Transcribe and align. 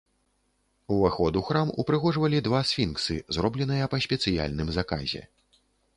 Уваход 0.93 1.35
у 1.41 1.43
храм 1.49 1.69
упрыгожвалі 1.83 2.41
два 2.47 2.61
сфінксы, 2.69 3.19
зробленыя 3.37 3.91
па 3.93 3.97
спецыяльным 4.07 4.73
заказе. 4.79 5.21